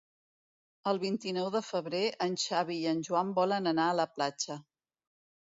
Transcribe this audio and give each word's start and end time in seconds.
El 0.91 0.99
vint-i-nou 1.03 1.49
de 1.55 1.61
febrer 1.67 2.01
en 2.27 2.33
Xavi 2.45 2.79
i 2.87 2.89
en 2.93 3.05
Joan 3.09 3.31
volen 3.43 3.75
anar 3.75 3.87
a 3.93 3.97
la 4.01 4.09
platja. 4.17 4.59